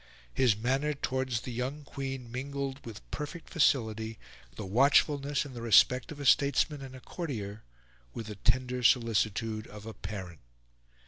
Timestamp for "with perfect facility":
2.83-4.17